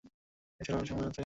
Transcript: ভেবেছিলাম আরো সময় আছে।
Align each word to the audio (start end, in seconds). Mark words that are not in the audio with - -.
ভেবেছিলাম 0.03 0.77
আরো 0.77 0.87
সময় 0.87 1.07
আছে। 1.07 1.19